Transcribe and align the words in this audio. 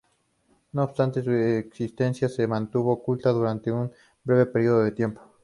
No 0.73 0.83
obstante, 0.85 1.21
su 1.21 1.29
existencia 1.29 2.27
se 2.27 2.47
mantuvo 2.47 2.91
oculta 2.93 3.31
durante 3.31 3.71
un 3.71 3.91
breve 4.23 4.47
período 4.47 4.79
de 4.79 4.93
tiempo. 4.93 5.21